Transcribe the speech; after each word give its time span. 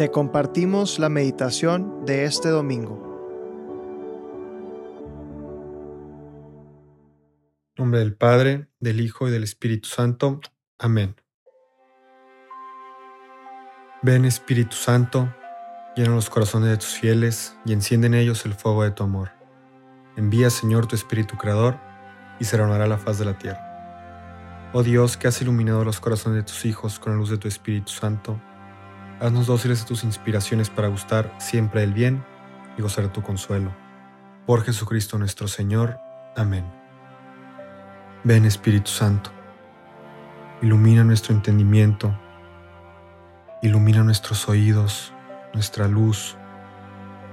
te 0.00 0.10
compartimos 0.10 0.98
la 0.98 1.10
meditación 1.10 2.06
de 2.06 2.24
este 2.24 2.48
domingo. 2.48 2.94
En 7.76 7.84
nombre 7.84 8.00
del 8.00 8.16
Padre, 8.16 8.70
del 8.78 9.02
Hijo 9.02 9.28
y 9.28 9.30
del 9.30 9.44
Espíritu 9.44 9.90
Santo. 9.90 10.40
Amén. 10.78 11.16
Ven 14.00 14.24
Espíritu 14.24 14.74
Santo, 14.74 15.34
llena 15.94 16.14
los 16.14 16.30
corazones 16.30 16.70
de 16.70 16.78
tus 16.78 16.98
fieles 16.98 17.54
y 17.66 17.74
enciende 17.74 18.06
en 18.06 18.14
ellos 18.14 18.46
el 18.46 18.54
fuego 18.54 18.84
de 18.84 18.92
tu 18.92 19.02
amor. 19.04 19.32
Envía 20.16 20.48
Señor 20.48 20.86
tu 20.86 20.96
Espíritu 20.96 21.36
Creador 21.36 21.78
y 22.38 22.46
se 22.46 22.56
reunirá 22.56 22.86
la 22.86 22.96
faz 22.96 23.18
de 23.18 23.26
la 23.26 23.36
tierra. 23.36 24.70
Oh 24.72 24.82
Dios 24.82 25.18
que 25.18 25.28
has 25.28 25.42
iluminado 25.42 25.84
los 25.84 26.00
corazones 26.00 26.38
de 26.38 26.44
tus 26.44 26.64
hijos 26.64 26.98
con 26.98 27.12
la 27.12 27.18
luz 27.18 27.28
de 27.28 27.36
tu 27.36 27.48
Espíritu 27.48 27.92
Santo, 27.92 28.40
Haznos 29.20 29.46
dóciles 29.46 29.82
a 29.82 29.84
tus 29.84 30.02
inspiraciones 30.02 30.70
para 30.70 30.88
gustar 30.88 31.34
siempre 31.38 31.82
el 31.82 31.92
bien 31.92 32.24
y 32.78 32.80
gozar 32.82 33.04
de 33.04 33.10
tu 33.10 33.20
consuelo. 33.20 33.70
Por 34.46 34.62
Jesucristo 34.64 35.18
nuestro 35.18 35.46
Señor. 35.46 35.98
Amén. 36.38 36.64
Ven 38.24 38.46
Espíritu 38.46 38.90
Santo, 38.90 39.30
ilumina 40.62 41.04
nuestro 41.04 41.34
entendimiento, 41.34 42.18
ilumina 43.60 44.02
nuestros 44.02 44.48
oídos, 44.48 45.12
nuestra 45.52 45.86
luz, 45.86 46.36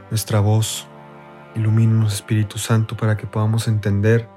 nuestra 0.10 0.42
voz. 0.42 0.88
Ilumínanos 1.56 2.14
Espíritu 2.14 2.58
Santo 2.58 2.98
para 2.98 3.16
que 3.16 3.28
podamos 3.28 3.70
entender, 3.70 4.28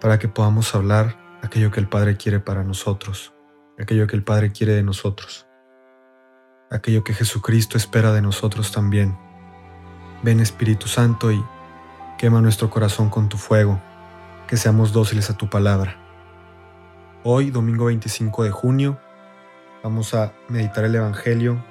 para 0.00 0.18
que 0.18 0.26
podamos 0.26 0.74
hablar 0.74 1.16
aquello 1.42 1.70
que 1.70 1.78
el 1.78 1.88
Padre 1.88 2.16
quiere 2.16 2.40
para 2.40 2.64
nosotros, 2.64 3.32
aquello 3.78 4.08
que 4.08 4.16
el 4.16 4.24
Padre 4.24 4.50
quiere 4.50 4.72
de 4.72 4.82
nosotros 4.82 5.46
aquello 6.72 7.04
que 7.04 7.14
Jesucristo 7.14 7.76
espera 7.76 8.12
de 8.12 8.22
nosotros 8.22 8.72
también. 8.72 9.16
Ven 10.22 10.40
Espíritu 10.40 10.88
Santo 10.88 11.30
y 11.30 11.44
quema 12.18 12.40
nuestro 12.40 12.70
corazón 12.70 13.10
con 13.10 13.28
tu 13.28 13.36
fuego, 13.36 13.80
que 14.46 14.56
seamos 14.56 14.92
dóciles 14.92 15.28
a 15.30 15.36
tu 15.36 15.50
palabra. 15.50 15.96
Hoy, 17.24 17.50
domingo 17.50 17.86
25 17.86 18.44
de 18.44 18.50
junio, 18.50 18.98
vamos 19.84 20.14
a 20.14 20.32
meditar 20.48 20.84
el 20.84 20.94
Evangelio 20.94 21.62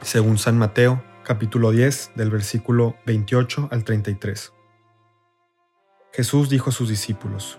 según 0.00 0.38
San 0.38 0.58
Mateo, 0.58 1.02
capítulo 1.24 1.70
10, 1.70 2.12
del 2.16 2.30
versículo 2.30 2.96
28 3.06 3.68
al 3.70 3.84
33. 3.84 4.52
Jesús 6.12 6.48
dijo 6.48 6.70
a 6.70 6.72
sus 6.72 6.88
discípulos, 6.88 7.58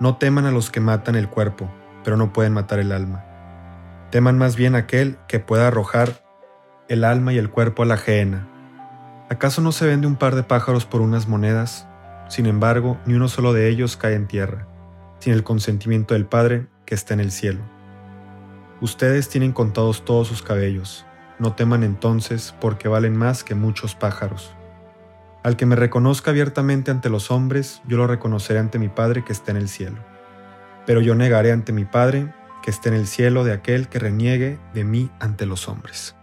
No 0.00 0.16
teman 0.16 0.46
a 0.46 0.50
los 0.50 0.70
que 0.70 0.80
matan 0.80 1.16
el 1.16 1.28
cuerpo, 1.28 1.70
pero 2.04 2.16
no 2.16 2.32
pueden 2.32 2.52
matar 2.52 2.78
el 2.78 2.92
alma 2.92 3.33
Teman 4.14 4.38
más 4.38 4.54
bien 4.54 4.76
aquel 4.76 5.18
que 5.26 5.40
pueda 5.40 5.66
arrojar 5.66 6.22
el 6.88 7.02
alma 7.02 7.32
y 7.32 7.38
el 7.38 7.50
cuerpo 7.50 7.82
a 7.82 7.86
la 7.86 7.94
ajena. 7.94 8.46
¿Acaso 9.28 9.60
no 9.60 9.72
se 9.72 9.88
vende 9.88 10.06
un 10.06 10.14
par 10.14 10.36
de 10.36 10.44
pájaros 10.44 10.86
por 10.86 11.00
unas 11.00 11.26
monedas? 11.26 11.88
Sin 12.28 12.46
embargo, 12.46 12.96
ni 13.06 13.14
uno 13.14 13.26
solo 13.26 13.52
de 13.52 13.68
ellos 13.68 13.96
cae 13.96 14.14
en 14.14 14.28
tierra, 14.28 14.68
sin 15.18 15.32
el 15.32 15.42
consentimiento 15.42 16.14
del 16.14 16.26
Padre 16.26 16.68
que 16.86 16.94
está 16.94 17.12
en 17.12 17.18
el 17.18 17.32
cielo. 17.32 17.58
Ustedes 18.80 19.28
tienen 19.28 19.50
contados 19.50 20.04
todos 20.04 20.28
sus 20.28 20.42
cabellos. 20.42 21.04
No 21.40 21.56
teman 21.56 21.82
entonces, 21.82 22.54
porque 22.60 22.86
valen 22.86 23.16
más 23.16 23.42
que 23.42 23.56
muchos 23.56 23.96
pájaros. 23.96 24.54
Al 25.42 25.56
que 25.56 25.66
me 25.66 25.74
reconozca 25.74 26.30
abiertamente 26.30 26.92
ante 26.92 27.10
los 27.10 27.32
hombres, 27.32 27.82
yo 27.88 27.96
lo 27.96 28.06
reconoceré 28.06 28.60
ante 28.60 28.78
mi 28.78 28.88
Padre 28.88 29.24
que 29.24 29.32
está 29.32 29.50
en 29.50 29.56
el 29.56 29.68
cielo. 29.68 29.96
Pero 30.86 31.00
yo 31.00 31.16
negaré 31.16 31.50
ante 31.50 31.72
mi 31.72 31.84
Padre 31.84 32.32
que 32.64 32.70
esté 32.70 32.88
en 32.88 32.94
el 32.94 33.06
cielo 33.06 33.44
de 33.44 33.52
aquel 33.52 33.88
que 33.88 33.98
reniegue 33.98 34.58
de 34.72 34.84
mí 34.84 35.10
ante 35.20 35.44
los 35.44 35.68
hombres. 35.68 36.16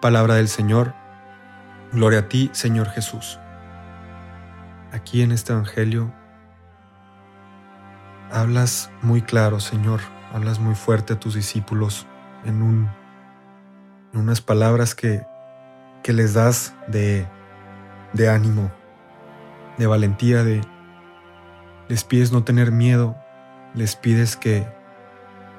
Palabra 0.00 0.36
del 0.36 0.48
Señor, 0.48 0.94
gloria 1.92 2.20
a 2.20 2.28
ti, 2.30 2.48
Señor 2.54 2.88
Jesús. 2.88 3.38
Aquí 4.90 5.20
en 5.20 5.30
este 5.30 5.52
Evangelio 5.52 6.10
hablas 8.32 8.90
muy 9.02 9.20
claro, 9.20 9.60
Señor, 9.60 10.00
hablas 10.32 10.60
muy 10.60 10.74
fuerte 10.74 11.12
a 11.12 11.20
tus 11.20 11.34
discípulos 11.34 12.06
en, 12.46 12.62
un, 12.62 12.88
en 14.14 14.20
unas 14.20 14.40
palabras 14.40 14.94
que, 14.94 15.26
que 16.02 16.14
les 16.14 16.32
das 16.32 16.72
de, 16.86 17.26
de 18.14 18.30
ánimo, 18.30 18.72
de 19.76 19.86
valentía, 19.86 20.42
de 20.42 20.62
les 21.88 22.02
pides 22.02 22.32
no 22.32 22.44
tener 22.44 22.72
miedo, 22.72 23.14
les 23.74 23.94
pides 23.94 24.34
que 24.34 24.77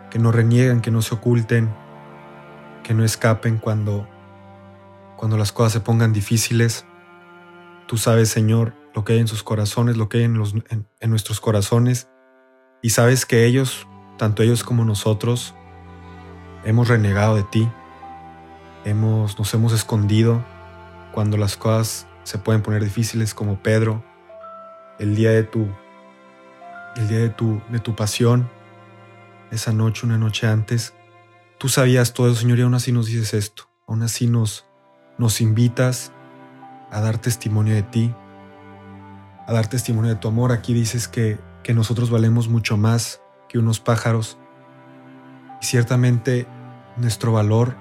que 0.09 0.19
no 0.19 0.31
reniegan, 0.31 0.81
que 0.81 0.91
no 0.91 1.01
se 1.01 1.15
oculten, 1.15 1.69
que 2.83 2.93
no 2.93 3.03
escapen 3.03 3.57
cuando, 3.57 4.07
cuando 5.15 5.37
las 5.37 5.51
cosas 5.51 5.73
se 5.73 5.79
pongan 5.79 6.13
difíciles. 6.13 6.85
Tú 7.87 7.97
sabes, 7.97 8.29
Señor, 8.29 8.73
lo 8.93 9.03
que 9.03 9.13
hay 9.13 9.19
en 9.19 9.27
sus 9.27 9.43
corazones, 9.43 9.97
lo 9.97 10.09
que 10.09 10.19
hay 10.19 10.23
en, 10.23 10.37
los, 10.37 10.53
en, 10.69 11.09
nuestros 11.09 11.39
corazones, 11.39 12.09
y 12.81 12.91
sabes 12.91 13.25
que 13.25 13.45
ellos, 13.45 13.87
tanto 14.17 14.43
ellos 14.43 14.63
como 14.63 14.85
nosotros, 14.85 15.53
hemos 16.63 16.87
renegado 16.87 17.35
de 17.35 17.43
ti, 17.43 17.69
hemos, 18.85 19.37
nos 19.37 19.53
hemos 19.53 19.73
escondido 19.73 20.43
cuando 21.11 21.37
las 21.37 21.57
cosas 21.57 22.07
se 22.23 22.37
pueden 22.37 22.61
poner 22.61 22.83
difíciles, 22.83 23.33
como 23.33 23.61
Pedro, 23.61 24.03
el 24.99 25.15
día 25.15 25.31
de 25.31 25.43
tu, 25.43 25.67
el 26.95 27.07
día 27.07 27.19
de 27.19 27.29
tu, 27.29 27.61
de 27.69 27.79
tu 27.79 27.95
pasión, 27.95 28.49
esa 29.51 29.73
noche, 29.73 30.05
una 30.05 30.17
noche 30.17 30.47
antes, 30.47 30.93
tú 31.57 31.69
sabías 31.69 32.13
todo 32.13 32.33
Señor, 32.35 32.59
y 32.59 32.61
aún 32.61 32.73
así 32.73 32.91
nos 32.91 33.07
dices 33.07 33.33
esto, 33.33 33.69
aún 33.87 34.03
así 34.03 34.27
nos, 34.27 34.65
nos 35.17 35.41
invitas 35.41 36.11
a 36.91 37.01
dar 37.01 37.17
testimonio 37.17 37.75
de 37.75 37.83
ti, 37.83 38.13
a 39.47 39.53
dar 39.53 39.67
testimonio 39.67 40.11
de 40.11 40.15
tu 40.17 40.27
amor. 40.27 40.51
Aquí 40.51 40.73
dices 40.73 41.07
que, 41.07 41.39
que 41.63 41.73
nosotros 41.73 42.09
valemos 42.09 42.47
mucho 42.47 42.77
más 42.77 43.21
que 43.47 43.59
unos 43.59 43.79
pájaros. 43.79 44.37
Y 45.61 45.65
ciertamente 45.65 46.47
nuestro 46.97 47.31
valor 47.31 47.75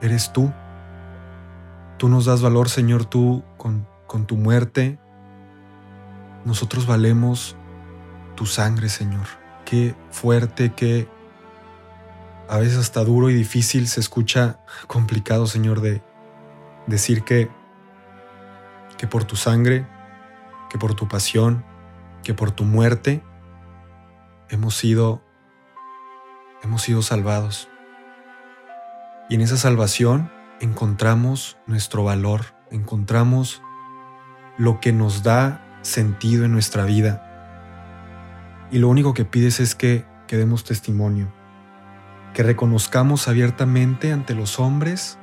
eres 0.00 0.32
tú. 0.32 0.52
Tú 1.98 2.08
nos 2.08 2.26
das 2.26 2.42
valor, 2.42 2.68
Señor, 2.68 3.04
tú 3.04 3.44
con, 3.56 3.88
con 4.06 4.26
tu 4.26 4.36
muerte. 4.36 4.98
Nosotros 6.44 6.86
valemos 6.86 7.56
tu 8.36 8.46
sangre, 8.46 8.88
Señor 8.88 9.41
qué 9.72 9.94
fuerte, 10.10 10.74
qué 10.74 11.08
a 12.46 12.58
veces 12.58 12.76
hasta 12.76 13.02
duro 13.02 13.30
y 13.30 13.34
difícil 13.34 13.88
se 13.88 14.00
escucha 14.00 14.58
complicado, 14.86 15.46
Señor, 15.46 15.80
de 15.80 16.02
decir 16.86 17.24
que, 17.24 17.48
que 18.98 19.06
por 19.06 19.24
tu 19.24 19.34
sangre, 19.34 19.86
que 20.68 20.76
por 20.76 20.94
tu 20.94 21.08
pasión, 21.08 21.64
que 22.22 22.34
por 22.34 22.50
tu 22.50 22.64
muerte, 22.64 23.22
hemos 24.50 24.76
sido, 24.76 25.22
hemos 26.62 26.82
sido 26.82 27.00
salvados. 27.00 27.70
Y 29.30 29.36
en 29.36 29.40
esa 29.40 29.56
salvación 29.56 30.30
encontramos 30.60 31.56
nuestro 31.66 32.04
valor, 32.04 32.54
encontramos 32.70 33.62
lo 34.58 34.80
que 34.80 34.92
nos 34.92 35.22
da 35.22 35.64
sentido 35.80 36.44
en 36.44 36.52
nuestra 36.52 36.84
vida 36.84 37.31
y 38.72 38.78
lo 38.78 38.88
único 38.88 39.12
que 39.12 39.26
pides 39.26 39.60
es 39.60 39.74
que, 39.74 40.04
que 40.26 40.38
demos 40.38 40.64
testimonio, 40.64 41.30
que 42.32 42.42
reconozcamos 42.42 43.28
abiertamente 43.28 44.12
ante 44.12 44.34
los 44.34 44.58
hombres 44.58 45.18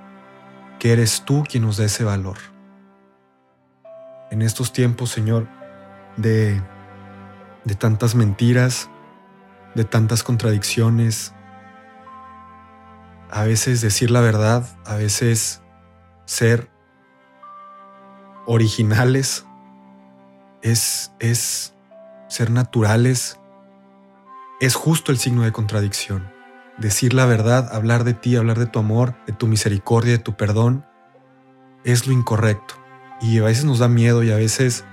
que 0.78 0.94
eres 0.94 1.24
tú 1.26 1.44
quien 1.44 1.64
nos 1.64 1.78
da 1.78 1.86
ese 1.86 2.04
valor. 2.04 2.38
En 4.30 4.44
estos 4.44 4.72
tiempos, 4.72 5.10
Señor, 5.10 5.48
de, 6.16 6.62
de 7.66 7.76
tantas 7.76 8.14
mentiras, 8.14 8.88
de 9.74 9.84
tantas 9.84 10.22
contradicciones, 10.22 11.34
a 13.32 13.44
veces 13.44 13.82
decir 13.82 14.12
la 14.12 14.22
verdad, 14.22 14.68
a 14.86 14.96
veces 14.96 15.64
ser 16.26 16.70
originales, 18.46 19.44
es, 20.62 21.12
es 21.20 21.74
ser 22.30 22.52
naturales, 22.52 23.40
es 24.62 24.76
justo 24.76 25.12
el 25.12 25.18
signo 25.18 25.44
de 25.44 25.52
contradicción. 25.52 26.32
Decir 26.78 27.14
la 27.14 27.26
verdad, 27.26 27.74
hablar 27.74 28.06
de 28.06 28.14
ti, 28.14 28.38
hablar 28.38 28.58
de 28.58 28.68
tu 28.68 28.80
amor, 28.80 29.16
de 29.28 29.34
tu 29.34 29.48
misericordia, 29.48 30.14
de 30.14 30.20
tu 30.20 30.38
perdón, 30.38 30.86
es 31.84 32.08
lo 32.08 32.14
incorrecto. 32.14 32.76
Y 33.20 33.40
a 33.40 33.44
veces 33.44 33.66
nos 33.66 33.80
da 33.80 33.90
miedo 33.90 34.24
y 34.24 34.32
a 34.32 34.38
veces 34.38 34.86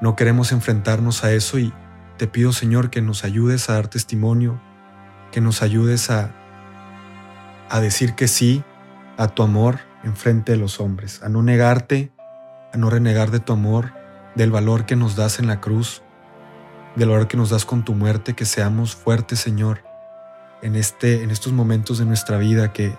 no 0.00 0.14
queremos 0.14 0.52
enfrentarnos 0.52 1.24
a 1.24 1.32
eso 1.32 1.58
y 1.58 1.72
te 2.18 2.28
pido 2.28 2.52
Señor 2.52 2.90
que 2.90 3.02
nos 3.02 3.24
ayudes 3.24 3.68
a 3.68 3.74
dar 3.74 3.88
testimonio, 3.88 4.60
que 5.32 5.40
nos 5.40 5.62
ayudes 5.62 6.10
a, 6.10 6.32
a 7.68 7.80
decir 7.80 8.14
que 8.14 8.28
sí 8.28 8.62
a 9.16 9.28
tu 9.28 9.42
amor 9.42 9.80
en 10.04 10.14
frente 10.14 10.52
de 10.52 10.58
los 10.58 10.78
hombres, 10.80 11.22
a 11.22 11.28
no 11.28 11.42
negarte, 11.42 12.12
a 12.72 12.76
no 12.76 12.90
renegar 12.90 13.30
de 13.30 13.40
tu 13.40 13.52
amor, 13.52 13.92
del 14.34 14.50
valor 14.50 14.86
que 14.86 14.96
nos 14.96 15.16
das 15.16 15.38
en 15.38 15.46
la 15.46 15.60
cruz, 15.60 16.02
del 16.96 17.08
valor 17.08 17.28
que 17.28 17.36
nos 17.36 17.50
das 17.50 17.64
con 17.64 17.84
tu 17.84 17.94
muerte, 17.94 18.34
que 18.34 18.44
seamos 18.44 18.94
fuertes, 18.94 19.40
Señor, 19.40 19.82
en, 20.62 20.76
este, 20.76 21.22
en 21.22 21.30
estos 21.30 21.52
momentos 21.52 21.98
de 21.98 22.04
nuestra 22.04 22.38
vida, 22.38 22.72
que, 22.72 22.96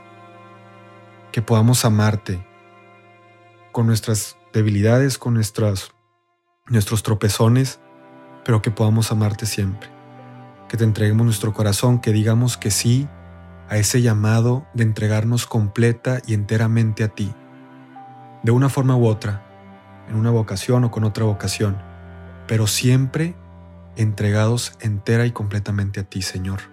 que 1.31 1.41
podamos 1.41 1.85
amarte 1.85 2.45
con 3.71 3.87
nuestras 3.87 4.37
debilidades, 4.53 5.17
con 5.17 5.33
nuestras, 5.33 5.91
nuestros 6.67 7.03
tropezones, 7.03 7.79
pero 8.45 8.61
que 8.61 8.71
podamos 8.71 9.11
amarte 9.11 9.45
siempre. 9.45 9.89
Que 10.69 10.77
te 10.77 10.83
entreguemos 10.83 11.25
nuestro 11.25 11.53
corazón, 11.53 11.99
que 11.99 12.11
digamos 12.11 12.57
que 12.57 12.71
sí 12.71 13.07
a 13.69 13.77
ese 13.77 14.01
llamado 14.01 14.65
de 14.73 14.83
entregarnos 14.83 15.45
completa 15.45 16.19
y 16.27 16.33
enteramente 16.33 17.03
a 17.03 17.07
ti, 17.09 17.33
de 18.43 18.51
una 18.51 18.69
forma 18.69 18.95
u 18.95 19.07
otra, 19.07 19.43
en 20.09 20.15
una 20.15 20.31
vocación 20.31 20.83
o 20.83 20.91
con 20.91 21.03
otra 21.03 21.25
vocación, 21.25 21.77
pero 22.47 22.67
siempre 22.67 23.35
entregados 23.95 24.73
entera 24.81 25.25
y 25.25 25.31
completamente 25.31 25.99
a 25.99 26.03
ti, 26.03 26.21
Señor. 26.21 26.72